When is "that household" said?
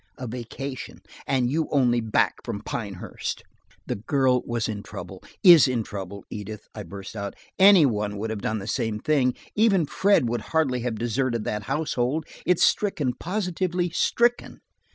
11.43-12.25